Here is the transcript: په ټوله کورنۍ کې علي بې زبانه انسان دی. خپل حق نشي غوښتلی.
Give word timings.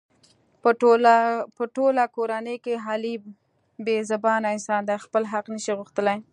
په 1.57 1.63
ټوله 1.75 2.03
کورنۍ 2.15 2.57
کې 2.65 2.75
علي 2.87 3.15
بې 3.85 3.97
زبانه 4.11 4.47
انسان 4.55 4.81
دی. 4.87 4.97
خپل 5.05 5.23
حق 5.31 5.45
نشي 5.53 5.73
غوښتلی. 5.79 6.17